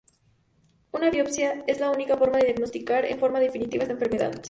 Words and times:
Una 0.99 1.11
biopsia 1.11 1.63
es 1.67 1.79
la 1.79 1.91
única 1.91 2.17
forma 2.17 2.39
de 2.39 2.45
diagnosticar 2.47 3.05
en 3.05 3.19
forma 3.19 3.39
definitiva 3.39 3.83
esta 3.83 3.93
enfermedad. 3.93 4.31